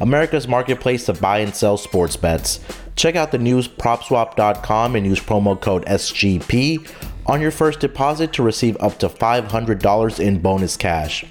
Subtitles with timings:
[0.00, 2.60] America's marketplace to buy and sell sports bets.
[2.96, 6.90] Check out the news propswap.com and use promo code SGP
[7.26, 11.24] on your first deposit to receive up to $500 in bonus cash.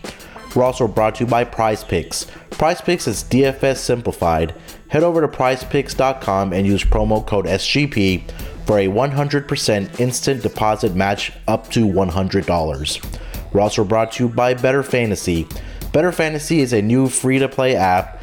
[0.56, 2.28] We're also brought to you by Prize Picks.
[2.52, 4.54] Prize Picks is DFS simplified.
[4.90, 8.30] Head over to prizepicks.com and use promo code SGP
[8.66, 13.54] for a 100% instant deposit match up to $100.
[13.54, 15.48] We're also brought to you by Bettor Fantasy.
[15.92, 18.23] Bettor Fantasy is a new free to play app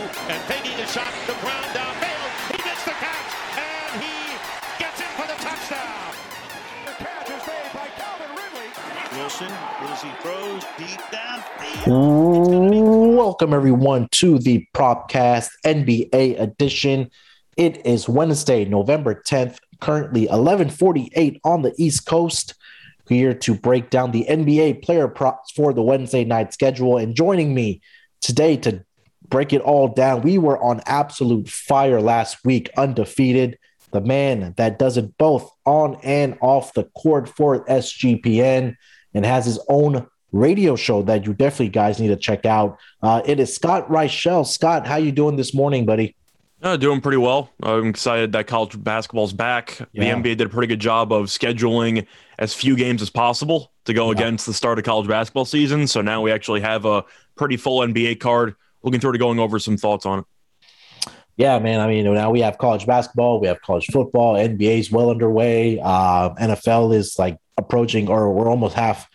[9.21, 9.49] Wilson,
[10.23, 13.15] throws deep downfield.
[13.15, 17.11] Welcome everyone to the Propcast NBA edition.
[17.55, 22.55] It is Wednesday, November 10th, currently 11:48 on the East Coast.
[23.09, 27.53] Here to break down the NBA player props for the Wednesday night schedule and joining
[27.53, 27.81] me
[28.21, 28.83] today to
[29.29, 30.23] break it all down.
[30.23, 33.59] We were on absolute fire last week, undefeated.
[33.91, 38.77] The man that does it both on and off the court for SGPN
[39.13, 42.77] and has his own radio show that you definitely guys need to check out.
[43.01, 44.47] Uh, it is Scott Reichel.
[44.47, 46.15] Scott, how you doing this morning, buddy?
[46.63, 47.49] Uh, doing pretty well.
[47.63, 49.79] I'm excited that college basketball's back.
[49.93, 50.03] Yeah.
[50.15, 52.05] The NBA did a pretty good job of scheduling
[52.37, 54.17] as few games as possible to go Yeah.
[54.19, 55.87] against the start of college basketball season.
[55.87, 57.03] So now we actually have a
[57.35, 58.53] pretty full NBA card.
[58.83, 60.25] Looking forward to going over some thoughts on it.
[61.35, 61.79] Yeah, man.
[61.79, 65.79] I mean, now we have college basketball, we have college football, NBA is well underway.
[65.79, 69.09] Uh, NFL is like approaching, or we're almost half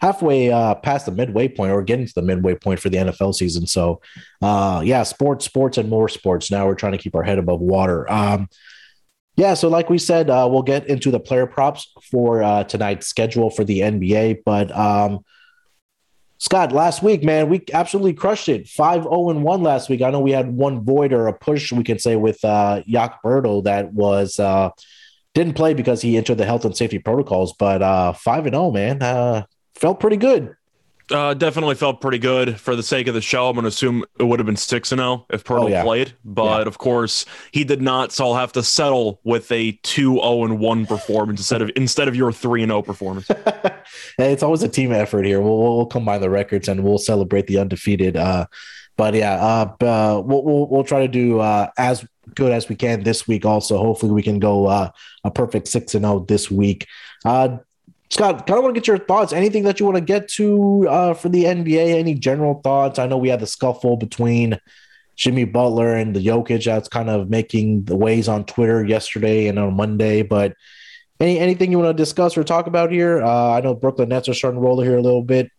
[0.00, 3.34] halfway uh, past the midway point, or getting to the midway point for the NFL
[3.34, 3.66] season.
[3.66, 4.00] So,
[4.40, 6.50] uh, yeah, sports, sports, and more sports.
[6.50, 8.10] Now we're trying to keep our head above water.
[8.10, 8.48] Um,
[9.36, 13.06] yeah, so like we said, uh, we'll get into the player props for uh, tonight's
[13.06, 15.24] schedule for the NBA, but um,
[16.42, 18.66] Scott, last week, man, we absolutely crushed it.
[18.66, 20.02] 5 0 and 1 last week.
[20.02, 23.22] I know we had one void or a push, we can say, with uh, Yak
[23.22, 24.70] Berto that was uh,
[25.34, 28.70] didn't play because he entered the health and safety protocols, but uh, 5 and 0,
[28.70, 29.44] man, uh,
[29.74, 30.54] felt pretty good.
[31.10, 33.48] Uh, definitely felt pretty good for the sake of the show.
[33.48, 35.82] I'm going to assume it would have been 6 and 0 if Poeltl Oh, yeah.
[35.82, 36.14] played.
[36.24, 36.68] But Yeah.
[36.68, 38.12] of course, he did not.
[38.12, 42.08] So I'll have to settle with a 2 0 and 1 performance instead of instead
[42.08, 43.28] of your 3 and 0 performance.
[44.16, 45.40] Hey, it's always a team effort here.
[45.40, 48.16] We'll, we'll combine the records and we'll celebrate the undefeated.
[48.16, 48.46] Uh,
[48.96, 52.04] but yeah, uh, uh, we'll, we'll we'll try to do uh, as
[52.34, 53.44] good as we can this week.
[53.44, 54.90] Also, hopefully, we can go uh,
[55.24, 56.86] a perfect six and zero this week.
[57.24, 57.58] Uh,
[58.10, 59.32] Scott, kind of want to get your thoughts.
[59.32, 61.94] Anything that you want to get to uh, for the NBA?
[61.94, 62.98] Any general thoughts?
[62.98, 64.58] I know we had the scuffle between
[65.16, 69.58] Jimmy Butler and the Jokic that's kind of making the ways on Twitter yesterday and
[69.58, 70.22] on Monday.
[70.22, 70.54] But
[71.20, 73.22] any anything you want to discuss or talk about here?
[73.22, 75.50] Uh, I know Brooklyn Nets are starting to roll here a little bit.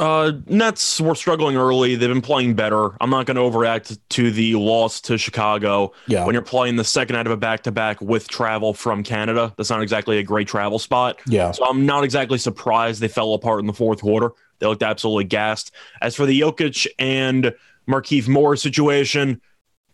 [0.00, 1.94] Uh, Nets were struggling early.
[1.94, 2.96] They've been playing better.
[3.02, 5.92] I'm not going to overreact to the loss to Chicago.
[6.06, 6.24] Yeah.
[6.24, 9.52] When you're playing the second night of a back to back with travel from Canada,
[9.58, 11.20] that's not exactly a great travel spot.
[11.26, 11.50] Yeah.
[11.52, 14.30] So I'm not exactly surprised they fell apart in the fourth quarter.
[14.58, 15.70] They looked absolutely gassed.
[16.00, 17.54] As for the Jokic and
[17.86, 19.38] Markieff Morris situation,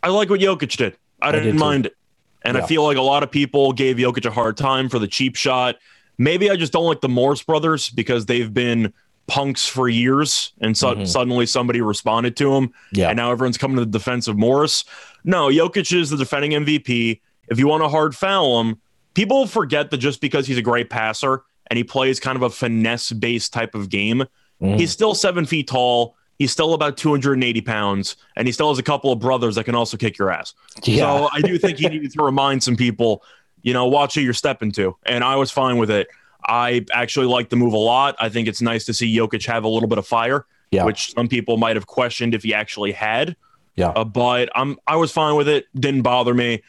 [0.05, 0.97] I like what Jokic did.
[1.21, 1.59] I, did didn't too.
[1.59, 1.97] mind it.
[2.45, 2.63] And Yeah.
[2.63, 5.35] I feel like a lot of people gave Jokic a hard time for the cheap
[5.35, 5.77] shot.
[6.17, 8.93] Maybe I just don't like the Morris brothers because they've been
[9.27, 11.07] punks for years and so- Mhm.
[11.09, 13.09] suddenly somebody responded to him Yeah.
[13.09, 14.85] and now everyone's coming to the defense of Morris.
[15.25, 17.21] No, Jokic is the defending MVP.
[17.49, 18.77] If you want to hard foul him,
[19.15, 22.51] people forget that just because he's a great passer and he plays kind of a
[22.51, 24.25] finesse based type of game,
[24.63, 24.79] Mhm.
[24.79, 26.17] He's still seven feet tall.
[26.39, 29.75] He's still about 280 pounds, and he still has a couple of brothers that can
[29.75, 30.55] also kick your ass.
[30.85, 31.05] Yeah.
[31.05, 33.23] So I do think he needed to remind some people,
[33.63, 34.97] you know, watch who you're stepping to.
[35.05, 36.09] And I was fine with it.
[36.47, 38.17] I actually like the move a lot.
[38.21, 40.85] I think it's nice to see Jokic have a little bit of fire, Yeah.
[40.85, 43.37] which some people might have questioned if he actually had.
[43.75, 43.89] Yeah.
[43.89, 45.67] Uh, but I'm I was fine with it.
[45.75, 46.63] Didn't bother me.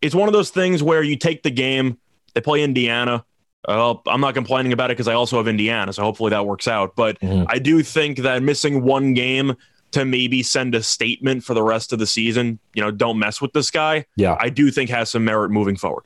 [0.00, 1.98] It's one of those things where you take the game.
[2.34, 3.24] They play Indiana.
[3.66, 6.68] Uh, I'm not complaining about it because I also have Indiana, so hopefully that works
[6.68, 6.96] out.
[6.96, 7.46] But Mhm.
[7.48, 9.54] I do think that missing one game
[9.92, 13.40] to maybe send a statement for the rest of the season, you know, don't mess
[13.40, 14.04] with this guy.
[14.16, 14.36] Yeah.
[14.40, 16.04] I do think has some merit moving forward.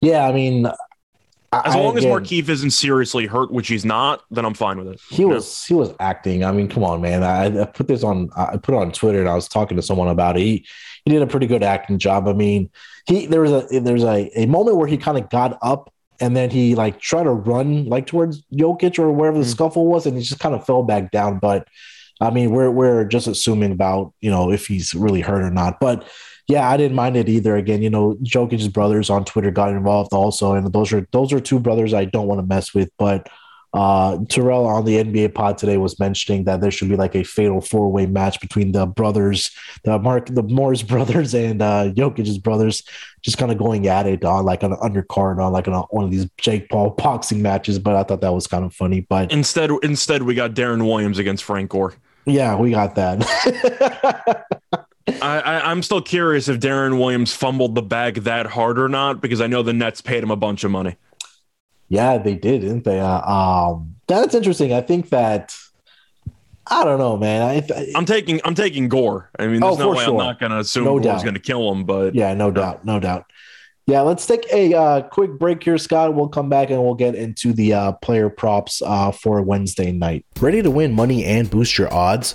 [0.00, 0.26] Yeah.
[0.28, 0.66] I mean,
[1.64, 4.78] As I- long as again, Markieff isn't seriously hurt, which he's not, then I'm fine
[4.78, 5.00] with it.
[5.10, 6.44] he was he was acting.
[6.44, 7.22] I mean, come on, man.
[7.22, 9.82] I, I put this on I put it on Twitter and I was talking to
[9.82, 10.40] someone about it.
[10.42, 10.66] He
[11.04, 12.26] he did a pretty good acting job.
[12.28, 12.70] I mean,
[13.06, 15.92] he there was a there was a, a moment where he kind of got up
[16.20, 19.48] and then he like tried to run like towards Jokic or wherever the Mhm.
[19.50, 21.38] scuffle was, and he just kind of fell back down.
[21.40, 21.66] But
[22.20, 25.80] I mean, we're we're just assuming about you know if he's really hurt or not.
[25.80, 26.06] But
[26.46, 27.56] yeah, I didn't mind it either.
[27.56, 31.40] Again, you know, Jokic's brothers on Twitter got involved also, and those are those are
[31.40, 32.90] two brothers I don't want to mess with.
[32.98, 33.28] But
[33.72, 37.24] uh, Terrell on the NBA pod today was mentioning that there should be like a
[37.24, 39.50] fatal four way match between the brothers,
[39.82, 42.82] the Mark, the Morris brothers, and uh, Jokic's brothers,
[43.22, 46.10] just kind of going at it on like an undercard on like on one of
[46.10, 47.78] these Jake Paul boxing matches.
[47.78, 49.00] But I thought that was kind of funny.
[49.00, 51.94] But Instead, instead we got Deron Williams against Frank Gore.
[52.26, 54.44] yeah, we got that.
[55.06, 59.20] I, I, I'm still curious if Deron Williams fumbled the bag that hard or not,
[59.20, 60.96] because I know the Nets paid him a bunch of money.
[61.88, 63.00] Yeah, they did, didn't they?
[63.00, 64.72] Uh, um, that's interesting.
[64.72, 65.54] I think that
[66.66, 67.42] I don't know, man.
[67.42, 69.30] I, I'm taking I'm taking Gore.
[69.38, 70.18] I mean, there's Oh, no way sure.
[70.18, 72.84] I'm not going to assume No Gore's going to kill him, but yeah, no doubt,
[72.84, 73.26] no doubt.
[73.86, 76.14] Yeah, let's take a uh, quick break here, Scott.
[76.14, 80.24] We'll come back and we'll get into the uh, player props uh, for Wednesday night.
[80.40, 82.34] Ready to win money and boost your odds?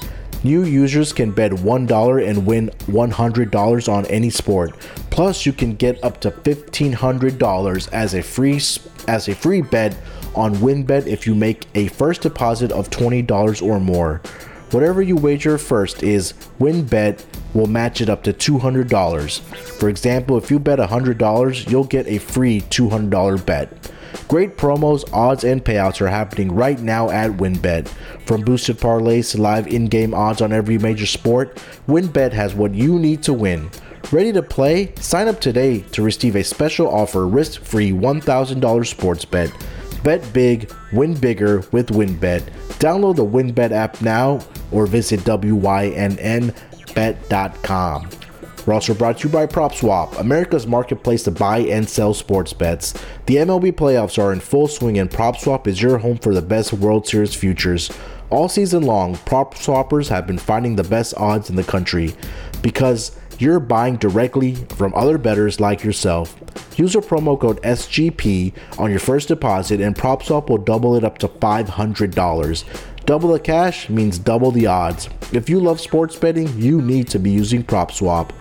[0.43, 4.75] New users can bet $1 and win $100 on any sport.
[5.11, 8.59] Plus, you can get up to $1500 as a free
[9.07, 9.95] as a free bet
[10.35, 14.21] on WynnBET if you make a first deposit of $20 or more.
[14.71, 17.23] Whatever you wager first is WynnBET
[17.53, 19.39] will match it up to $200.
[19.79, 23.91] For example, if you bet $100, you'll get a free $200 bet.
[24.27, 27.87] Great promos, odds, and payouts are happening right now at WynnBET.
[28.25, 31.55] From boosted parlays to live in game odds on every major sport,
[31.87, 33.69] WynnBET has what you need to win.
[34.11, 34.93] Ready to play?
[34.95, 39.51] Sign up today to receive a special offer risk free $1,000 sports bet.
[40.03, 42.41] Bet big, win bigger with WynnBET.
[42.79, 44.39] Download the WynnBET app now
[44.71, 45.23] or visit
[46.93, 48.09] WYNNBet.com.
[48.65, 52.93] We're also brought to you by PropSwap, America's marketplace to buy and sell sports bets.
[53.25, 56.71] The MLB playoffs are in full swing, and PropSwap is your home for the best
[56.73, 57.89] World Series futures.
[58.29, 62.13] All season long, prop swappers have been finding the best odds in the country
[62.61, 66.39] because you're buying directly from other bettors like yourself.
[66.77, 71.17] Use our promo code SGP on your first deposit, and PropSwap will double it up
[71.17, 72.63] to $500.
[73.05, 75.09] Double the cash means double the odds.
[75.31, 78.31] If you love sports betting, you need to be using PropSwap.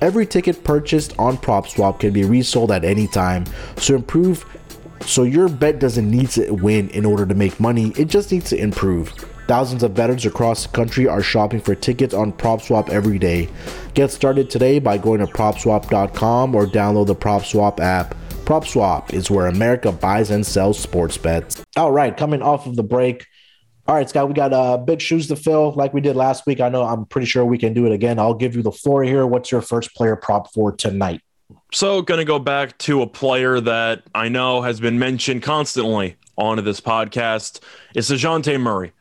[0.00, 3.44] Every ticket purchased on PropSwap can be resold at any time,
[3.76, 4.44] so improve
[5.06, 8.48] so your bet doesn't need to win in order to make money, it just needs
[8.50, 9.12] to improve.
[9.46, 13.50] Thousands of bettors across the country are shopping for tickets on PropSwap every day.
[13.92, 18.14] Get started today by going to propswap.com or download the PropSwap app.
[18.46, 21.62] PropSwap is where America buys and sells sports bets.
[21.76, 23.26] All right, coming off of the break.
[23.86, 26.60] All right, Scott, we got uh, big shoes to fill like we did last week.
[26.60, 28.18] I know I'm pretty sure we can do it again.
[28.18, 29.26] I'll give you the floor here.
[29.26, 31.20] What's your first player prop for tonight?
[31.72, 36.16] So, going to go back to a player that I know has been mentioned constantly
[36.38, 37.60] on this podcast.
[37.94, 38.92] It's DeJounte Murray.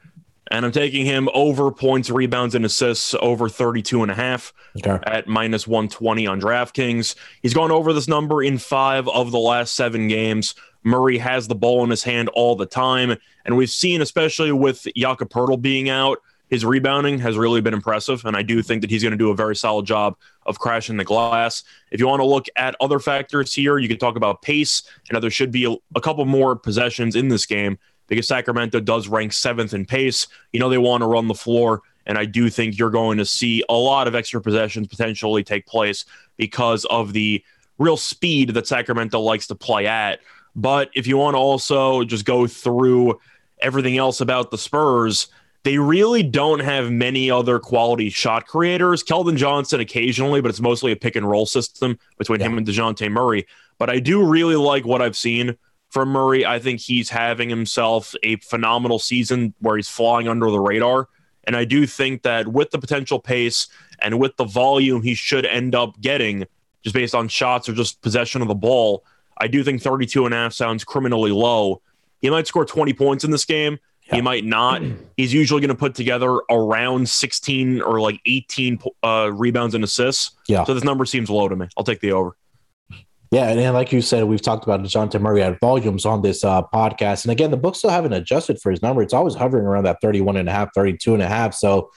[0.51, 4.99] And I'm taking him over points, rebounds, and assists over 32 and a half Okay.
[5.09, 7.15] at minus 120 on DraftKings.
[7.41, 10.53] He's gone over this number in five of the last seven games.
[10.83, 13.17] Murray has the ball in his hand all the time.
[13.45, 18.23] And we've seen, especially with Jakob Poeltl being out, his rebounding has really been impressive.
[18.25, 20.97] And I do think that he's going to do a very solid job of crashing
[20.97, 21.63] the glass.
[21.89, 24.83] If you want to look at other factors here, you can talk about pace.
[25.11, 29.07] Know, there should be a, a couple more possessions in this game because Sacramento does
[29.07, 30.27] rank seventh in pace.
[30.51, 33.25] You know, they want to run the floor And I do think you're going to
[33.25, 36.05] see a lot of extra possessions potentially take place
[36.37, 37.43] because of the
[37.77, 40.19] real speed that Sacramento likes to play at.
[40.55, 43.19] But if you want to also just go through
[43.61, 45.27] everything else about the Spurs,
[45.63, 49.03] they really don't have many other quality shot creators.
[49.03, 52.47] Keldon Johnson occasionally, but it's mostly a pick and roll system between yeah.
[52.47, 53.47] him and DeJounte Murray.
[53.77, 55.57] But I do really like what I've seen
[55.89, 56.45] from Murray.
[56.45, 61.07] I think he's having himself a phenomenal season where he's flying under the radar.
[61.45, 63.67] And I do think that with the potential pace
[63.99, 66.45] and with the volume he should end up getting,
[66.83, 69.05] just based on shots or just possession of the ball,
[69.37, 71.81] I do think 32 and a half sounds criminally low.
[72.21, 73.79] He might score 20 points in this game.
[74.07, 74.15] Yeah.
[74.15, 74.81] He might not.
[75.17, 80.31] He's usually going to put together around 16 or like 18 uh, rebounds and assists.
[80.47, 80.63] Yeah.
[80.63, 81.67] So this number seems low to me.
[81.77, 82.35] I'll take the over.
[83.31, 86.43] Yeah, and, and like you said, we've talked about DeJounte Murray at volumes on this
[86.43, 87.25] uh, podcast.
[87.25, 89.01] And again, the book still haven't adjusted for his number.
[89.01, 91.55] It's always hovering around that 31 and a half, 32 and a half.
[91.55, 91.89] So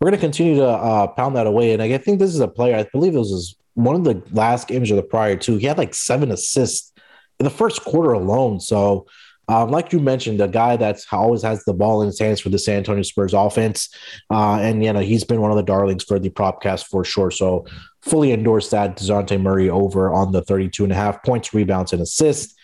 [0.00, 1.72] we're going to continue to uh, pound that away.
[1.72, 4.68] And I think this is a player, I believe it was one of the last
[4.68, 5.56] games of the prior two.
[5.56, 6.92] He had like seven assists
[7.38, 8.58] in the first quarter alone.
[8.60, 9.06] So
[9.48, 12.48] um, like you mentioned, a guy that's always has the ball in his hands for
[12.48, 13.88] the San Antonio Spurs offense,
[14.30, 17.30] uh, and you know he's been one of the darlings for the propcast for sure.
[17.30, 17.64] So
[18.02, 22.02] fully endorse that Dejounte Murray over on the 32 and a half points, rebounds, and
[22.02, 22.54] assists.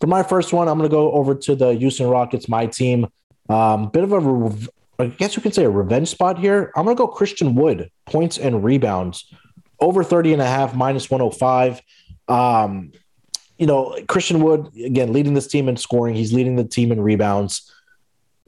[0.00, 3.06] For my first one, I'm going to go over to the Houston Rockets, my team.
[3.50, 6.72] Um, bit of a, I guess you can say a revenge spot here.
[6.74, 9.30] I'm going to go Christian Wood, points and rebounds,
[9.80, 11.80] over 30 and a half, minus 105.
[12.28, 12.92] Um,
[13.58, 16.14] you know, Christian Wood, again, leading this team in scoring.
[16.14, 17.70] He's leading the team in rebounds.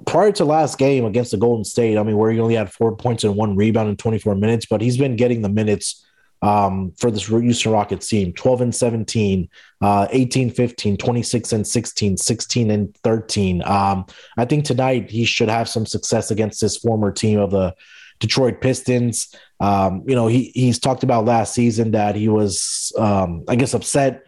[0.07, 2.97] Prior to last game against the Golden State, I mean, where he only had four
[2.97, 6.05] points and one rebound in 24 minutes, but he's been getting the minutes
[6.43, 9.49] um, for this Houston Rockets team 12 and 17,
[9.81, 13.63] uh, 18, 15, 26 and 16, 16 and 13.
[13.65, 17.75] Um, I think tonight he should have some success against his former team of the
[18.19, 19.35] Detroit Pistons.
[19.63, 23.75] Um, you know, he he's talked about last season that he was, um, I guess,
[23.75, 24.25] upset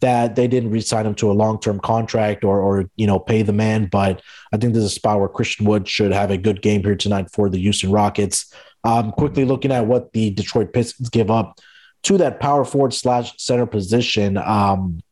[0.00, 3.52] that they didn't re-sign him to a long-term contract or, or you know pay the
[3.52, 3.84] man.
[3.84, 6.96] But I think there's a spot where Christian Wood should have a good game here
[6.96, 8.50] tonight for the Houston Rockets.
[8.82, 11.60] Um, quickly looking at what the Detroit Pistons give up
[12.04, 14.38] to that power forward slash center position.
[14.38, 15.02] Um,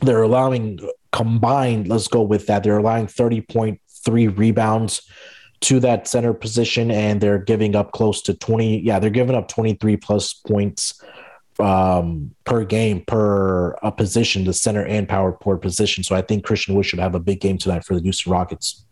[0.00, 0.80] they're allowing
[1.12, 1.86] combined.
[1.86, 2.64] Let's go with that.
[2.64, 5.08] They're allowing 30.3 rebounds
[5.60, 8.80] to that center position, and they're giving up close to 20.
[8.80, 11.02] Yeah, they're giving up 23 plus points
[11.58, 16.04] um, per game per a position, the center and power forward position.
[16.04, 18.84] So I think Christian Wood should have a big game tonight for the Houston Rockets.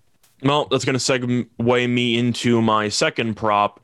[0.43, 3.81] Well, that's going to segue me into my second prop,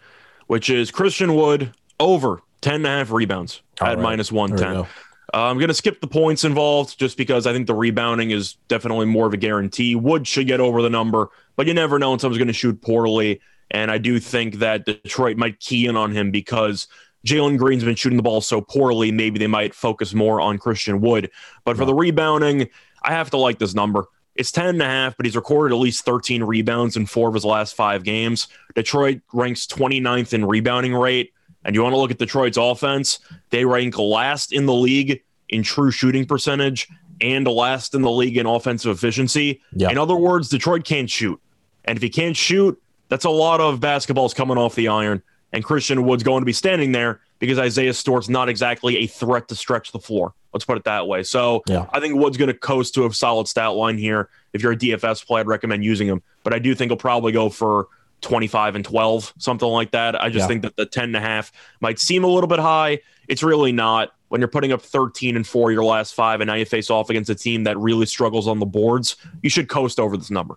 [0.47, 4.03] which is Christian Wood over 10 and a half rebounds All at right.
[4.03, 4.87] minus 110.
[5.33, 8.55] Uh, I'm going to skip the points involved just because I think the rebounding is
[8.69, 9.95] definitely more of a guarantee.
[9.95, 12.81] Wood should get over the number, but you never know when someone's going to shoot
[12.83, 13.41] poorly.
[13.71, 16.89] And I do think that Detroit might key in on him because
[17.25, 21.01] Jalen Green's been shooting the ball so poorly, maybe they might focus more on Christian
[21.01, 21.31] Wood.
[21.65, 22.69] But for the rebounding,
[23.03, 24.07] I have to like this number.
[24.35, 27.35] It's 10 and a half, but he's recorded at least 13 rebounds in four of
[27.35, 28.49] his last five games.
[28.75, 31.33] Detroit ranks 29th in rebounding rate.
[31.65, 33.19] And you want to look at Detroit's offense,
[33.51, 36.89] they rank last in the league in true shooting percentage
[37.21, 39.61] and last in the league in offensive efficiency.
[39.91, 41.41] In other words, Detroit can't shoot.
[41.85, 45.65] And if he can't shoot, that's a lot of basketballs coming off the iron and
[45.65, 49.55] Christian Wood's going to be standing there because Isaiah Stewart's not exactly a threat to
[49.55, 50.33] stretch the floor.
[50.53, 51.23] Let's put it that way.
[51.23, 51.87] So yeah.
[51.93, 54.29] I think Wood's going to coast to a solid stat line here.
[54.53, 56.23] If you're a DFS player, I'd recommend using him.
[56.43, 57.89] But I do think he'll probably go for
[58.21, 60.21] 25 and 12, something like that.
[60.21, 60.47] I just yeah.
[60.47, 63.01] think that the 10 and a half might seem a little bit high.
[63.29, 64.13] It's really not.
[64.29, 67.11] When you're putting up 13 and four your last five, and now you face off
[67.11, 70.57] against a team that really struggles on the boards, you should coast over this number.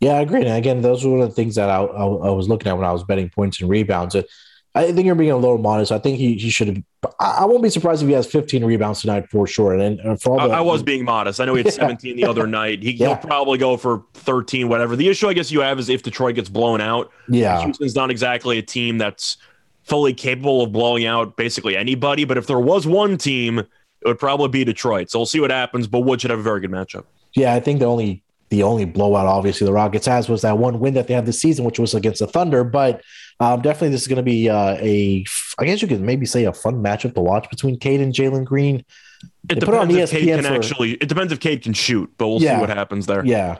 [0.00, 0.40] Yeah, I agree.
[0.40, 2.76] And again, those were one of the things that I, I, I, was looking at
[2.76, 4.14] when I was betting points and rebounds.
[4.74, 5.90] I think you're being a little modest.
[5.90, 6.82] I think he, he should have.
[7.18, 9.74] I, won't be surprised if he has 15 rebounds tonight for sure.
[9.74, 11.40] And, and for all the, I, was being modest.
[11.40, 12.82] I know he had 17 the other night.
[12.82, 14.94] He, will probably go for 13, whatever.
[14.94, 17.10] The issue I guess you have is if Detroit gets blown out.
[17.28, 19.38] Yeah, Houston's not exactly a team that's
[19.82, 22.24] fully capable of blowing out basically anybody.
[22.24, 23.68] But if there was one team, it
[24.04, 25.10] would probably be Detroit.
[25.10, 25.88] So we'll see what happens.
[25.88, 27.06] But Wood should have a very good matchup.
[27.34, 30.80] Yeah, I think the only the only blowout, obviously, the Rockets has was that one
[30.80, 32.64] win that they had this season, which was against the Thunder.
[32.64, 33.02] But
[33.38, 35.24] um, definitely, this is going to be uh, a,
[35.58, 38.44] I guess you could maybe say a fun matchup to watch between Cade and Jalen
[38.44, 38.84] Green.
[39.48, 40.92] It depends if Cade can for, actually.
[40.92, 43.24] It depends if Cade can shoot, but we'll yeah, see what happens there.
[43.24, 43.58] Yeah,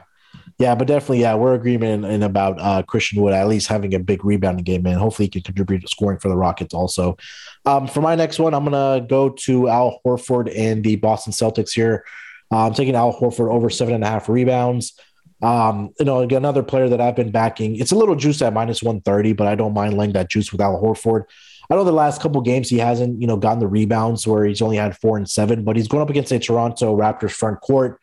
[0.57, 3.93] yeah, but definitely, yeah, we're agreement in, in about uh, Christian Wood at least having
[3.95, 7.17] a big rebounding game, and hopefully he can contribute to scoring for the Rockets also.
[7.65, 11.71] Um, for my next one, I'm gonna go to Al Horford and the Boston Celtics
[11.71, 12.03] here.
[12.57, 14.93] I'm taking Al Horford over seven and a half rebounds.
[15.41, 17.77] Um, you know, another player that I've been backing.
[17.77, 20.61] It's a little juice at minus 130, but I don't mind laying that juice with
[20.61, 21.23] Al Horford.
[21.69, 24.61] I know the last couple games he hasn't, you know, gotten the rebounds where he's
[24.61, 27.99] only had four and seven, but he's going up against a Toronto Raptors front court,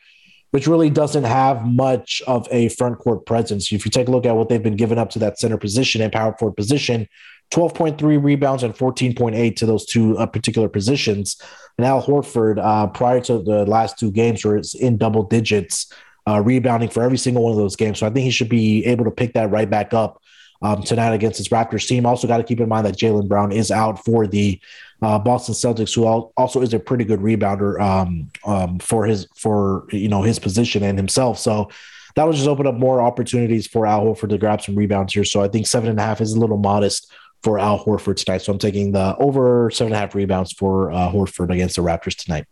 [0.53, 3.71] which really doesn't have much of a front court presence.
[3.71, 6.01] If you take a look at what they've been giving up to that center position
[6.01, 7.09] and power forward position,
[7.51, 11.41] 12.3 rebounds and 14.8 to those two uh, particular positions.
[11.79, 15.93] And Al Horford, uh, prior to the last two games, was in double digits
[16.29, 17.99] uh, rebounding for every single one of those games.
[17.99, 20.21] So I think he should be able to pick that right back up
[20.61, 22.05] um, tonight against this Raptors team.
[22.05, 24.61] Also, got to keep in mind that Jaylen Brown is out for the
[25.01, 29.87] uh, Boston Celtics, who also is a pretty good rebounder um, um, for his for
[29.91, 31.39] you know his position and himself.
[31.39, 31.71] So
[32.17, 35.25] that will just open up more opportunities for Al Horford to grab some rebounds here.
[35.25, 38.39] So I think seven and a half is a little modest for Al Horford tonight.
[38.39, 41.83] So I'm taking the over seven and a half rebounds for uh, Horford against the
[41.83, 42.47] Raptors tonight.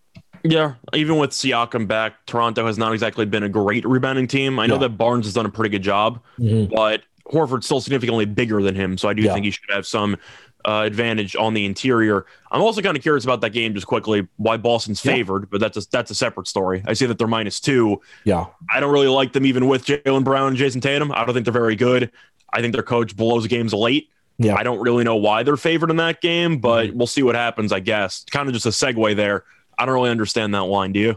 [0.45, 4.59] Yeah, even with Siakam back, Toronto has not exactly been a great rebounding team.
[4.59, 4.81] I know yeah.
[4.81, 6.73] that Barnes has done a pretty good job, mm-hmm.
[6.73, 7.02] but
[7.33, 9.33] Horford's still significantly bigger than him, so I do yeah.
[9.33, 10.16] think he should have some
[10.64, 12.26] uh, advantage on the interior.
[12.52, 15.12] I'm also kind of curious about that game, just quickly, why Boston's yeah.
[15.12, 16.83] favored, but that's a, that's a separate story.
[16.87, 18.00] I see that they're minus two.
[18.25, 21.11] Yeah, I don't really like them even with Jaylen Brown and Jayson Tatum.
[21.11, 22.12] I don't think they're very good.
[22.52, 24.11] I think their coach blows games late.
[24.38, 24.55] Yeah.
[24.57, 26.99] I don't really know why they're favored in that game, but mm-hmm.
[26.99, 28.25] we'll see what happens, I guess.
[28.31, 29.45] Kind of just a segue there.
[29.78, 30.93] I don't really understand that line.
[30.93, 31.16] Do you?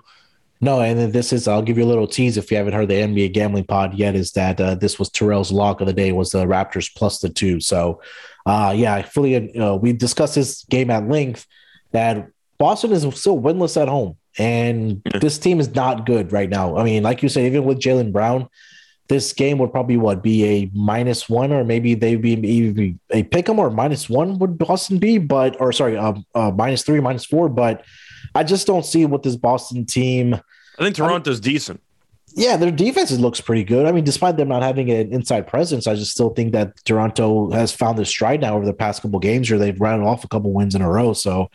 [0.61, 2.89] No, and then this is I'll give you a little tease if you haven't heard
[2.89, 4.15] the NBA gambling pod yet.
[4.15, 7.29] Is that uh, this was Terrell's lock of the day was the Raptors plus the
[7.29, 7.61] two.
[7.61, 8.01] So,
[8.45, 11.45] uh, yeah, I fully uh, we discussed this game at length.
[11.91, 16.75] That Boston is still winless at home, and this team is not good right now.
[16.75, 18.49] I mean, like you said, even with Jaylen Brown,
[19.09, 23.23] this game would probably what be a minus one, or maybe they'd be maybe a
[23.23, 26.99] pick 'em or minus one would Boston be, but or sorry, um, uh, minus three,
[26.99, 27.83] minus four, but
[28.35, 30.35] I just don't see what this Boston team.
[30.77, 31.81] I think Toronto's I mean, decent.
[32.35, 33.87] Yeah, their defense looks pretty good.
[33.87, 37.49] I mean, despite them not having an inside presence, I just still think that Toronto
[37.49, 40.27] has found their stride now over the past couple games, or they've run off a
[40.27, 41.13] couple wins in a row.
[41.13, 41.49] So,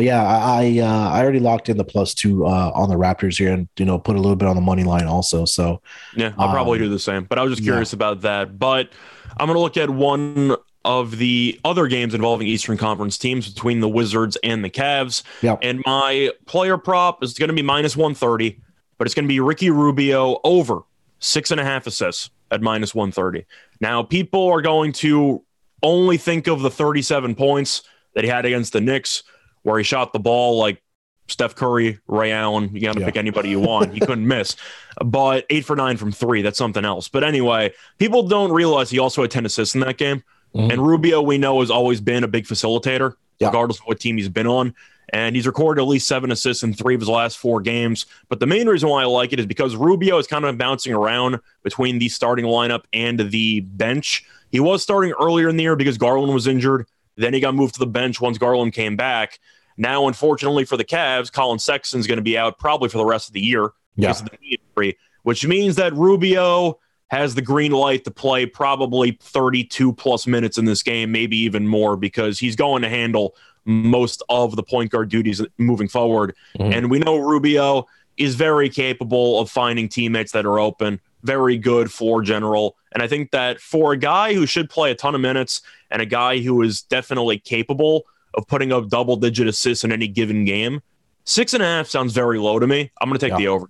[0.00, 3.52] yeah, I uh, I already locked in the plus two uh, on the Raptors here,
[3.52, 5.44] and you know put a little bit on the money line also.
[5.44, 5.80] So,
[6.16, 7.24] yeah, I'll um, probably do the same.
[7.24, 7.96] But I was just curious yeah.
[7.96, 8.58] about that.
[8.58, 8.90] But
[9.36, 13.80] I'm going to look at one of the other games involving Eastern Conference teams between
[13.80, 15.22] the Wizards and the Cavs.
[15.42, 15.60] Yep.
[15.62, 18.60] And my player prop is going to be minus 130,
[18.98, 20.80] but it's going to be Ricky Rubio over
[21.20, 23.46] six and a half assists at minus 130.
[23.80, 25.42] Now, people are going to
[25.82, 27.82] only think of the 37 points
[28.14, 29.22] that he had against the Knicks,
[29.64, 30.80] where he shot the ball like
[31.26, 32.70] Steph Curry, Ray Allen.
[32.72, 33.06] You got to yeah.
[33.06, 33.92] pick anybody you want.
[33.92, 34.56] He couldn't miss.
[35.04, 37.08] But eight for nine from three, that's something else.
[37.08, 40.22] But anyway, people don't realize he also had 10 assists in that game.
[40.54, 40.70] Mm-hmm.
[40.70, 43.48] And Rubio, we know, has always been a big facilitator, yeah.
[43.48, 44.74] regardless of what team he's been on.
[45.12, 48.06] And he's recorded at least seven assists in three of his last four games.
[48.28, 50.92] But the main reason why I like it is because Rubio is kind of bouncing
[50.92, 54.24] around between the starting lineup and the bench.
[54.50, 56.86] He was starting earlier in the year because Garland was injured.
[57.16, 59.38] Then he got moved to the bench once Garland came back.
[59.76, 63.28] Now, unfortunately for the Cavs, Collin Sexton's going to be out probably for the rest
[63.28, 64.08] of the year yeah.
[64.08, 69.18] because of the injury, which means that Rubio has the green light to play probably
[69.20, 73.34] 32 plus minutes in this game, maybe even more, because he's going to handle
[73.64, 76.34] most of the point guard duties moving forward.
[76.58, 76.72] Mm-hmm.
[76.72, 81.90] And we know Rubio is very capable of finding teammates that are open, very good
[81.90, 82.76] for general.
[82.92, 86.00] And I think that for a guy who should play a ton of minutes and
[86.00, 88.04] a guy who is definitely capable
[88.36, 90.80] of putting up double digit assists in any given game,
[91.24, 92.90] six and a half sounds very low to me.
[93.00, 93.38] I'm going to take yeah.
[93.38, 93.68] the over.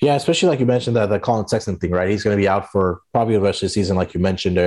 [0.00, 2.08] Yeah, especially like you mentioned that the Collin Sexton thing, right?
[2.08, 4.58] He's going to be out for probably the rest of the season, like you mentioned.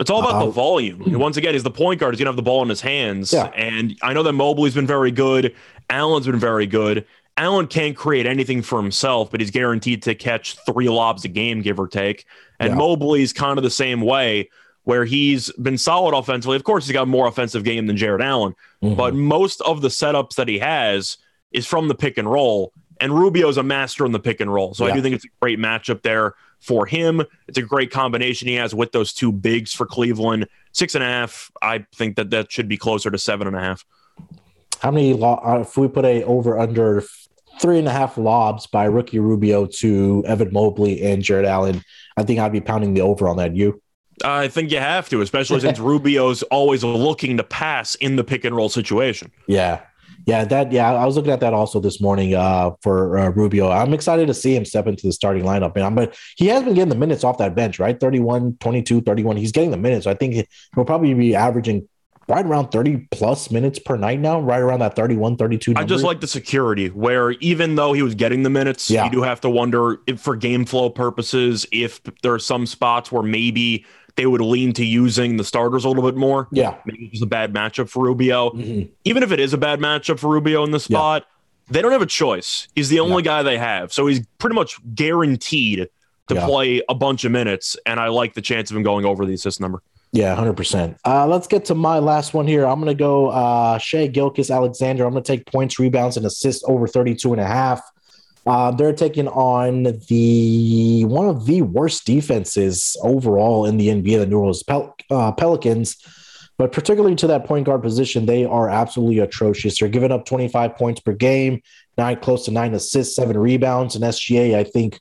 [0.00, 1.02] It's all about uh, the volume.
[1.18, 2.14] Once again, he's the point guard.
[2.14, 3.32] He's going to have the ball in his hands.
[3.32, 3.46] Yeah.
[3.48, 5.54] And I know that Mobley's been very good.
[5.90, 7.06] Allen's been very good.
[7.36, 11.62] Allen can't create anything for himself, but he's guaranteed to catch three lobs a game,
[11.62, 12.26] give or take.
[12.60, 12.76] And yeah.
[12.76, 14.50] Mobley's kind of the same way,
[14.84, 16.56] where he's been solid offensively.
[16.56, 18.94] Of course, he's got more offensive game than Jarrett Allen, mm-hmm.
[18.94, 21.18] but most of the setups that he has
[21.52, 22.72] is from the pick and roll.
[23.00, 24.74] And Rubio's a master in the pick and roll.
[24.74, 24.92] So yeah.
[24.92, 27.22] I do think it's a great matchup there for him.
[27.48, 30.48] It's a great combination he has with those two bigs for Cleveland.
[30.72, 31.50] Six and a half.
[31.60, 33.84] I think that that should be closer to seven and a half.
[34.80, 37.02] How many, uh, if we put a over under
[37.60, 41.82] three and a half lobs by Ricky Rubio to Evan Mobley and Jarrett Allen,
[42.16, 43.54] I think I'd be pounding the over on that.
[43.56, 43.80] You?
[44.22, 48.44] I think you have to, especially since Rubio's always looking to pass in the pick
[48.44, 49.32] and roll situation.
[49.46, 49.80] Yeah.
[50.26, 53.70] Yeah, that yeah, I was looking at that also this morning uh, for uh, Rubio.
[53.70, 55.72] I'm excited to see him step into the starting lineup.
[55.74, 57.98] And I'm, but he has been getting the minutes off that bench, right?
[57.98, 59.36] 31, 22, 31.
[59.36, 60.06] He's getting the minutes.
[60.06, 61.86] I think he'll probably be averaging
[62.26, 65.74] right around 30 plus minutes per night now, right around that 31, 32.
[65.76, 69.04] I just like the security where even though he was getting the minutes, Yeah.
[69.04, 73.12] you do have to wonder if for game flow purposes, if there are some spots
[73.12, 73.84] where maybe
[74.16, 76.46] they would lean to using the starters a little bit more.
[76.52, 76.76] yeah.
[76.84, 78.50] Maybe it's a bad matchup for Rubio.
[78.50, 78.88] Mhm.
[79.04, 80.96] Even if it is a bad matchup for Rubio in this Yeah.
[80.98, 81.24] spot,
[81.68, 82.68] they don't have a choice.
[82.76, 83.92] He's the only guy they have.
[83.92, 85.88] So he's pretty much guaranteed
[86.28, 86.46] to Yeah.
[86.46, 87.76] play a bunch of minutes.
[87.86, 89.82] And I like the chance of him going over the assist number.
[90.12, 90.96] Yeah, 100%.
[91.04, 92.64] Uh, let's get to my last one here.
[92.66, 95.04] I'm going to go uh, Shai Gilgeous-Alexander.
[95.04, 97.80] I'm going to take points, rebounds, and assists over 32 and a half.
[98.46, 104.26] Uh, they're taking on the one of the worst defenses overall in the NBA, the
[104.26, 105.96] New Orleans Pel- uh, Pelicans.
[106.56, 109.78] But particularly to that point guard position, they are absolutely atrocious.
[109.78, 111.62] They're giving up 25 points per game,
[111.98, 113.96] nine close to nine assists, seven rebounds.
[113.96, 115.00] And SGA, I think,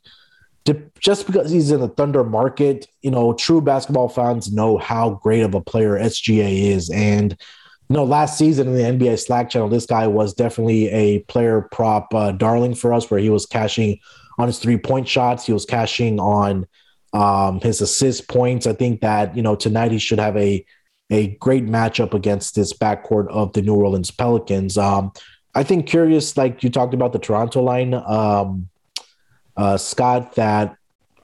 [0.99, 5.41] just because he's in the Thunder market, you know, true basketball fans know how great
[5.41, 6.89] of a player SGA is.
[6.89, 7.37] And,
[7.89, 12.13] know, last season in the NBA Slack channel, this guy was definitely a player prop
[12.13, 13.99] uh, darling for us, where he was cashing
[14.39, 16.65] on his three point shots, he was cashing on
[17.13, 18.65] um, his assist points.
[18.65, 20.65] I think that, you know, tonight he should have a
[21.09, 24.77] a great matchup against this backcourt of the New Orleans Pelicans.
[24.77, 25.11] Um,
[25.53, 27.93] I think curious, like you talked about the Toronto line.
[27.93, 28.69] Um,
[29.55, 30.75] uh, Scott, that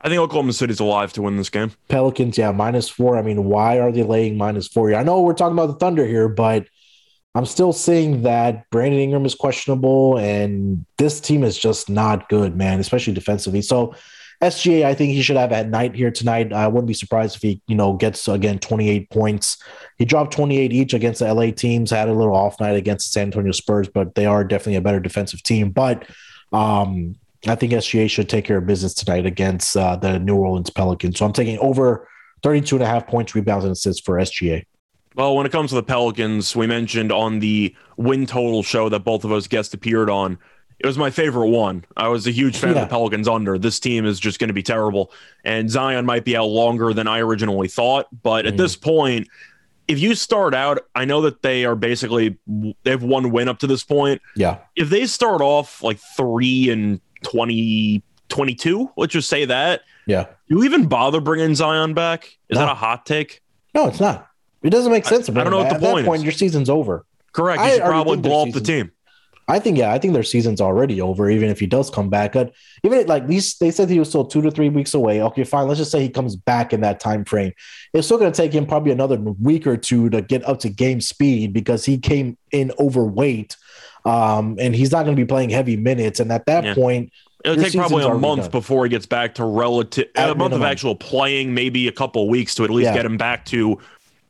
[0.01, 1.71] I think Oklahoma City's alive to win this game.
[1.89, 3.17] Pelicans, yeah, minus four.
[3.17, 4.93] I mean, why are they laying minus four?
[4.93, 6.67] I know we're talking about the Thunder here, but
[7.35, 12.55] I'm still seeing that Brandon Ingram is questionable, and this team is just not good,
[12.55, 13.61] man, especially defensively.
[13.61, 13.93] So,
[14.41, 16.53] SGA, I think he should have at night here tonight.
[16.53, 19.61] I wouldn't be surprised if he, you know, gets again 28 points.
[19.97, 23.19] He dropped 28 each against the LA teams, had a little off night against the
[23.19, 25.71] San Antonio Spurs, but they are definitely a better defensive team.
[25.71, 26.05] But
[26.53, 27.15] um,
[27.47, 31.17] I think SGA should take care of business tonight against uh, the New Orleans Pelicans.
[31.17, 32.07] So I'm taking over
[32.43, 34.63] 32 and a half points, rebounds, and assists for SGA.
[35.15, 38.99] Well, when it comes to the Pelicans, we mentioned on the win total show that
[38.99, 40.37] both of us guests appeared on.
[40.79, 41.83] It was my favorite one.
[41.97, 42.83] I was a huge fan Yeah.
[42.83, 43.57] of the Pelicans under.
[43.57, 45.11] This team is just going to be terrible.
[45.43, 48.07] And Zion might be out longer than I originally thought.
[48.23, 48.57] But at Mm.
[48.57, 49.27] this point,
[49.89, 52.37] if you start out, I know that they are basically,
[52.83, 54.21] they have one win up to this point.
[54.37, 54.57] Yeah.
[54.77, 60.25] If they start off like three and 20, 22, let's just say that, Yeah.
[60.49, 62.25] do you even bother bringing Zion back?
[62.49, 62.65] Is No.
[62.65, 63.41] that a hot take?
[63.73, 64.27] No, it's not.
[64.63, 65.27] It doesn't make sense.
[65.27, 65.79] to I don't know him what back.
[65.81, 66.23] the At point that point, is.
[66.25, 67.05] your season's over.
[67.31, 67.61] Correct.
[67.61, 68.91] I You should probably blow up the team.
[69.47, 72.35] I think, yeah, I think their season's already over, even if he does come back.
[72.35, 72.45] Uh,
[72.83, 75.23] even like these, they said he was still two to three weeks away.
[75.23, 75.67] Okay, fine.
[75.67, 77.53] Let's just say he comes back in that time frame.
[77.93, 80.69] It's still going to take him probably another week or two to get up to
[80.69, 83.55] game speed because he came in overweight,
[84.05, 86.19] um, and he's not going to be playing heavy minutes.
[86.19, 86.73] And at that Yeah.
[86.73, 87.11] point,
[87.45, 88.51] It'll take probably a month done.
[88.51, 92.27] before he gets back to relative At a month of actual playing, maybe a couple
[92.27, 92.95] weeks to at least Yeah.
[92.95, 93.77] get him back to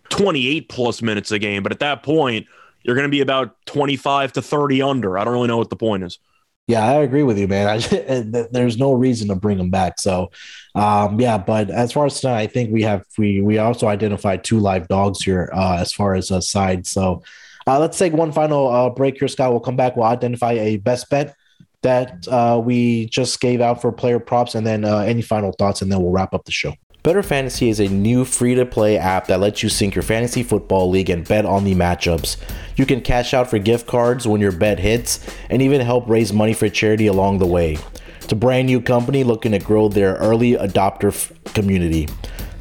[0.10, 1.64] 28 plus minutes a game.
[1.64, 2.46] But at that point,
[2.84, 5.18] you're going to be about 25 to 30 under.
[5.18, 6.20] I don't really know what the point is.
[6.68, 7.68] Yeah, I agree with you, man.
[7.68, 10.00] I, there's no reason to bring him back.
[10.00, 10.30] So,
[10.76, 11.40] um, yeah.
[11.40, 14.88] But as far as tonight, I think we have we we also identified two live
[14.88, 16.86] dogs here uh, as far as a side.
[16.86, 17.24] So,
[17.70, 19.52] uh, let's take one final uh, break here, Scott.
[19.52, 19.96] We'll come back.
[19.96, 21.36] We'll identify a best bet
[21.84, 25.82] that uh, we just gave out for player props, and then uh, any final thoughts,
[25.82, 26.74] and then we'll wrap up the show.
[27.04, 30.44] Bettor Fantasy is a new free to play app that lets you sync your fantasy
[30.44, 32.38] football league and bet on the matchups.
[32.76, 36.34] You can cash out for gift cards when your bet hits and even help raise
[36.34, 37.78] money for charity along the way.
[38.22, 42.10] It's a brand new company looking to grow their early adopter f- community.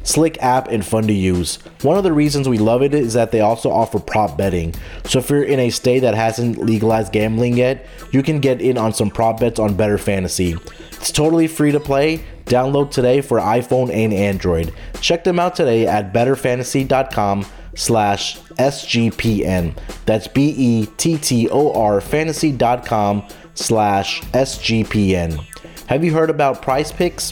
[0.09, 1.57] Slick app and fun to use.
[1.83, 4.73] One of the reasons we love it is that they also offer prop betting.
[5.05, 8.75] So if you're in a state that hasn't legalized gambling yet, you can get in
[8.75, 10.55] on some prop bets on Bettor Fantasy.
[10.93, 12.25] It's totally free to play.
[12.45, 14.73] Download today for iPhone and Android.
[14.99, 17.45] Check them out today at bettorfantasy.com
[17.75, 19.77] slash SGPN.
[20.07, 25.45] That's B-E-T-T-O-R fantasy.com slash SGPN.
[25.85, 27.31] Have you heard about Prize Picks?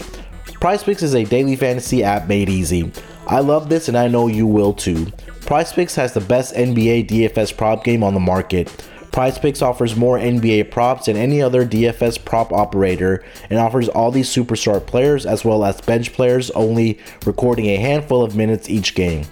[0.60, 2.90] Prize Picks is a daily fantasy app made easy.
[3.28, 5.06] I love this and I know you will too.
[5.42, 8.66] Prize Picks has the best NBA DFS prop game on the market.
[9.12, 14.10] Prize Picks offers more NBA props than any other DFS prop operator and offers all
[14.10, 18.96] these superstar players as well as bench players, only recording a handful of minutes each
[18.96, 19.26] game.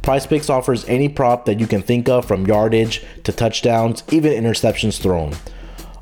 [0.00, 4.32] Prize Picks offers any prop that you can think of from yardage to touchdowns, even
[4.32, 5.34] interceptions thrown.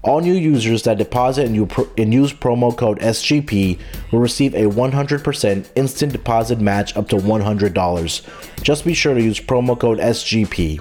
[0.04, 3.78] All new users that deposit and, use promo code SGP
[4.10, 8.62] will receive a 100% instant deposit match up to $100.
[8.62, 10.80] Just be sure to use promo code SGP.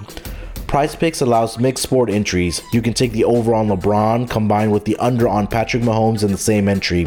[0.66, 2.60] Prize Picks allows mixed sport entries.
[2.72, 6.32] You can take the over on LeBron combined with the under on Patrick Mahomes in
[6.32, 7.06] the same entry.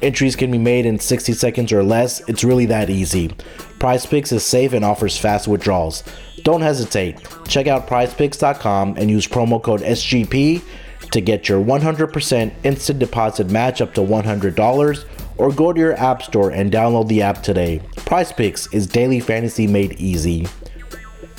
[0.00, 2.20] Entries can be made in 60 seconds or less.
[2.28, 3.34] It's really that easy.
[3.80, 6.04] Prize Picks is safe and offers fast withdrawals.
[6.44, 7.16] Don't hesitate.
[7.48, 10.62] Check out prizepicks.com and use promo code SGP
[11.12, 15.04] to get your 100% instant deposit match up to $100
[15.38, 17.80] or go to your app store and download the app today.
[17.96, 20.46] Prize Picks is daily fantasy made easy.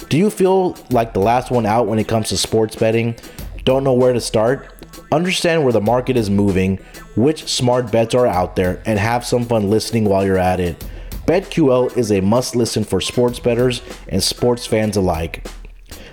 [0.08, 3.16] Do you feel like the last one out when it comes to sports betting?
[3.64, 4.74] Don't know where to start?
[5.12, 6.78] Understand where the market is moving,
[7.16, 10.84] which smart bets are out there, and have some fun listening while you're at it.
[11.28, 15.48] BetQL is a must listen for sports bettors and sports fans alike.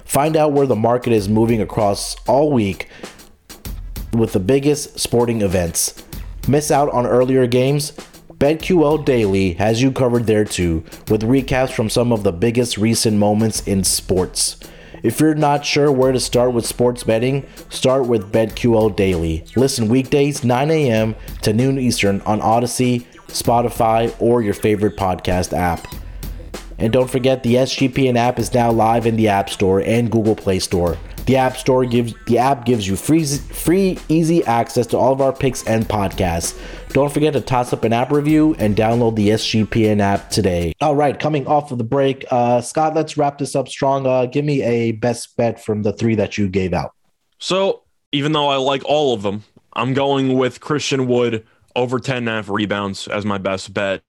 [0.05, 2.89] Find out where the market is moving across all week
[4.13, 6.03] with the biggest sporting events.
[6.49, 7.93] Miss out on earlier games?
[8.35, 13.17] BetQL Daily has you covered there too, with recaps from some of the biggest recent
[13.17, 14.59] moments in sports.
[15.03, 19.45] If you're not sure where to start with sports betting, start with BetQL Daily.
[19.57, 21.17] Listen weekdays 9 a.m.
[21.43, 25.87] to noon Eastern on Audacy, Spotify, or your favorite podcast app.
[26.79, 30.37] And don't forget the SGPN app is now live in the App Store and Google
[30.37, 30.99] Play Store.
[31.27, 35.21] The App Store gives the app gives you free free easy access to all of
[35.21, 36.57] our picks and podcasts.
[36.91, 40.73] Don't forget to toss up an app review and download the SGPN app today.
[40.81, 44.07] All right, coming off of the break, uh, Scott, let's wrap this up strong.
[44.07, 46.93] Uh, give me a best bet from the three that you gave out.
[47.39, 52.19] So even though I like all of them, I'm going with Christian Wood over 10
[52.19, 54.03] and a half rebounds as my best bet.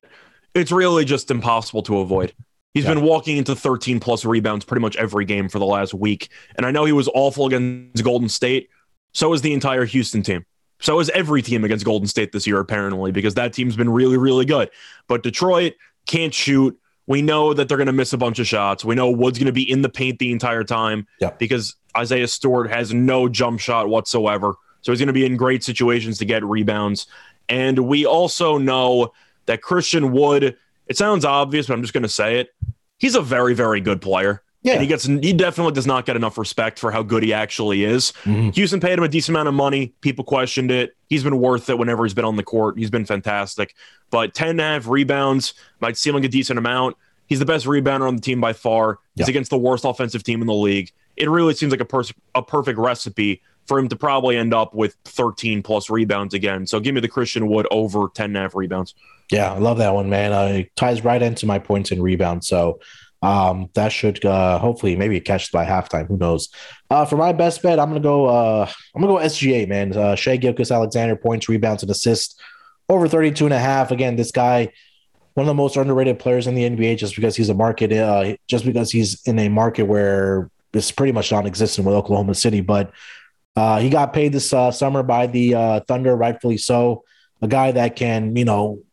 [0.53, 2.33] It's really just impossible to avoid.
[2.77, 2.93] He's yeah.
[2.93, 6.29] been walking into 13 plus rebounds pretty much every game for the last week.
[6.57, 8.69] And I know he was awful against Golden State.
[9.13, 10.45] So is the entire Houston team.
[10.79, 14.15] So is every team against Golden State this year, apparently, because that team's been really,
[14.15, 14.69] really good.
[15.07, 15.73] But Detroit
[16.05, 16.79] can't shoot.
[17.07, 18.85] We know that they're going to miss a bunch of shots.
[18.85, 21.31] We know Wood's going to be in the paint the entire time yeah.
[21.31, 24.53] because Isaiah Stewart has no jump shot whatsoever.
[24.83, 27.07] So he's going to be in great situations to get rebounds.
[27.49, 29.13] And we also know
[29.47, 32.49] that Christian Wood it sounds obvious, but I'm just going to say it.
[32.97, 34.43] He's a very, very good player.
[34.63, 34.73] Yeah.
[34.73, 37.83] And he gets he definitely does not get enough respect for how good he actually
[37.83, 38.11] is.
[38.23, 38.49] Mm-hmm.
[38.49, 39.93] Houston paid him a decent amount of money.
[40.01, 40.97] People questioned it.
[41.07, 42.77] He's been worth it whenever he's been on the court.
[42.77, 43.75] He's been fantastic.
[44.09, 46.97] But 10 and a half rebounds might seem like a decent amount.
[47.27, 48.99] He's the best rebounder on the team by far.
[49.15, 49.31] He's yeah.
[49.31, 50.91] against the worst offensive team in the league.
[51.15, 54.73] It really seems like a, pers- a perfect recipe for him to probably end up
[54.73, 56.65] with 13 plus rebounds again.
[56.65, 58.95] So give me the Christian Wood over 10 and a half rebounds.
[59.31, 60.31] Yeah, I love that one, man.
[60.31, 62.47] Uh, it ties right into my points and rebounds.
[62.47, 62.79] So
[63.21, 66.07] um, that should uh, hopefully maybe catch by halftime.
[66.07, 66.49] Who knows?
[66.89, 68.27] Uh, for my best bet, I'm gonna go.
[68.27, 69.95] Uh, I'm gonna go SGA, man.
[69.95, 72.39] Uh, Shai Gilgeous-Alexander points, rebounds, and assists
[72.89, 73.91] over 32 and a half.
[73.91, 74.71] Again, this guy,
[75.33, 78.35] one of the most underrated players in the NBA, just because he's a market, uh,
[78.47, 82.61] just because he's in a market where it's pretty much non-existent with Oklahoma City.
[82.61, 82.91] But
[83.57, 87.03] uh, he got paid this uh, summer by the uh, Thunder, rightfully so.
[87.41, 88.83] A guy that can, you know,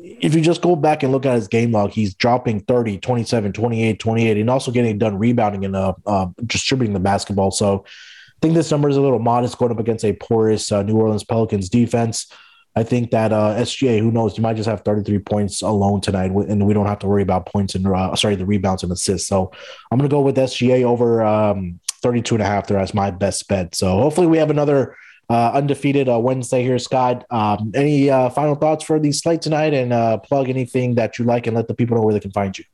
[0.00, 3.52] if you just go back and look at his game log, he's dropping 30, 27,
[3.52, 7.50] 28, 28, and also getting done rebounding and uh, uh, distributing the basketball.
[7.50, 10.84] So I think this number is a little modest going up against a porous uh,
[10.84, 12.30] New Orleans Pelicans defense.
[12.76, 16.30] I think that uh, SGA, who knows, you might just have 33 points alone tonight,
[16.30, 19.26] and we don't have to worry about points and uh, sorry, the rebounds and assists.
[19.26, 19.50] So
[19.90, 23.10] I'm going to go with SGA over um, 32 and a half there as my
[23.10, 23.74] best bet.
[23.74, 24.96] So hopefully we have another
[25.30, 27.24] uh, undefeated uh, Wednesday here, Scott.
[27.30, 31.24] Um, any uh, final thoughts for the slate tonight and uh, plug anything that you
[31.24, 32.64] like and let the people know where they can find you?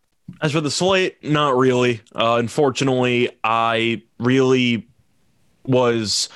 [0.42, 2.00] As for the slate, not really.
[2.14, 4.88] Uh, unfortunately, I really
[5.64, 6.28] was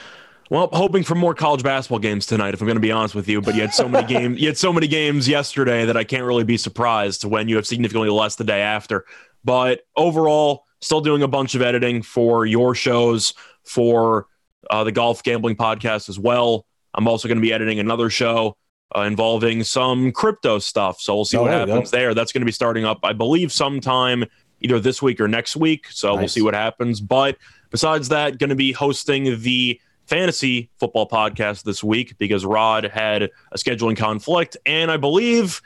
[0.50, 2.54] well hoping for more college basketball games tonight.
[2.54, 4.40] If I'm going to be honest with you, but you had so many games.
[4.40, 7.66] You had so many games yesterday that I can't really be surprised when you have
[7.66, 9.04] significantly less the day after.
[9.44, 13.32] But overall, still doing a bunch of editing for your shows
[13.64, 14.26] for
[14.70, 16.66] uh, the golf gambling podcast as well.
[16.94, 18.56] I'm also going to be editing another show
[18.94, 21.00] uh, involving some crypto stuff.
[21.00, 22.12] So we'll see oh, what happens there.
[22.12, 24.24] That's going to be starting up, I believe, sometime
[24.60, 25.86] either this week or next week.
[25.88, 26.18] So nice.
[26.18, 27.00] we'll see what happens.
[27.00, 27.38] But
[27.70, 33.22] besides that, going to be hosting the fantasy football podcast this week because Rod had
[33.22, 34.56] a scheduling conflict.
[34.66, 35.62] And I believe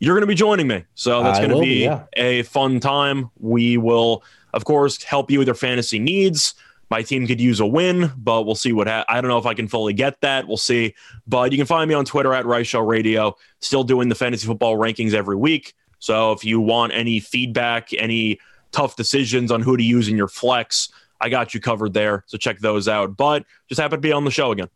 [0.00, 0.84] you're going to be joining me.
[0.94, 2.04] So that's going to be, be yeah.
[2.16, 3.30] a fun time.
[3.38, 4.24] We will,
[4.54, 6.54] of course, help you with your fantasy needs.
[6.90, 9.46] My team could use a win, but we'll see what ha- I don't know if
[9.46, 10.46] I can fully get that.
[10.46, 10.94] We'll see.
[11.26, 14.46] But you can find me on Twitter at Rice Show Radio, still doing the fantasy
[14.46, 15.74] football rankings every week.
[15.98, 18.38] So if you want any feedback, any
[18.72, 20.90] tough decisions on who to use in your flex,
[21.20, 22.24] I got you covered there.
[22.26, 23.16] So check those out.
[23.16, 24.68] But just happen to be on the show again.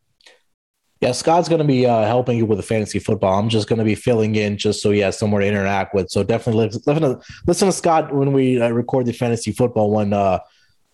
[1.01, 3.39] Yeah, Scott's going to be uh, helping you with the fantasy football.
[3.39, 6.11] I'm just going to be filling in just so he has somewhere to interact with.
[6.11, 10.13] So definitely listen to, listen to Scott when we uh, record the fantasy football one
[10.13, 10.41] uh,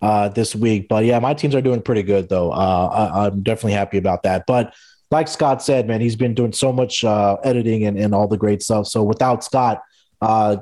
[0.03, 0.89] uh, this week.
[0.89, 2.51] But yeah, my teams are doing pretty good though.
[2.51, 4.45] Uh, I, am definitely happy about that.
[4.47, 4.75] But
[5.11, 8.37] like Scott said, man, he's been doing so much uh, editing and, and all the
[8.37, 8.87] great stuff.
[8.89, 9.81] So without Scott,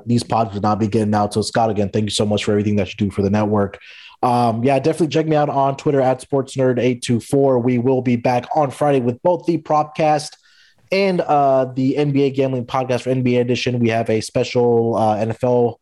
[0.05, 1.33] these pods would not be getting out.
[1.33, 3.79] So, Scott, again, thank you so much for everything that you do for the network.
[4.23, 7.61] Um, yeah, definitely check me out on Twitter at SportsNerd824.
[7.61, 10.37] We will be back on Friday with both the Propcast
[10.93, 13.79] and uh, the NBA Gambling Podcast for NBA Edition.
[13.79, 15.75] We have a special uh, NFL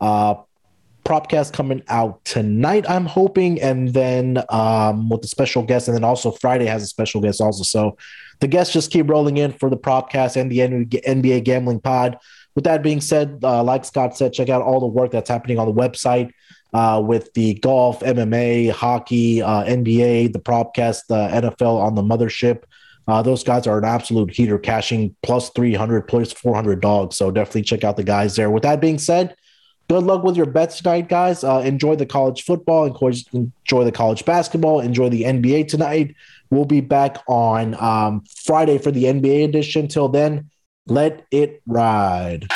[0.00, 0.34] uh,
[1.04, 6.02] Propcast coming out tonight, I'm hoping, and then um, with the special guest, and then
[6.02, 7.62] also Friday has a special guest also.
[7.62, 7.96] So
[8.40, 12.18] the guests just keep rolling in for the Propcast and the NBA Gambling Pod.
[12.56, 15.58] With that being said, uh, like Scott said, check out all the work that's happening
[15.58, 16.32] on the website
[16.74, 22.64] uh, with the golf, MMA, hockey, uh, NBA, the Propcast, the NFL on the mothership.
[23.06, 27.16] Uh, those guys are an absolute heater, cashing plus 300, plus 400 dogs.
[27.16, 28.50] So definitely check out the guys there.
[28.50, 29.36] With that being said,
[29.88, 31.44] good luck with your bets tonight, guys.
[31.44, 36.16] Uh, enjoy the college football, enjoy the college basketball, enjoy the NBA tonight.
[36.50, 39.86] We'll be back on um, Friday for the NBA edition.
[39.86, 40.50] Till then,
[40.86, 42.48] let it ride.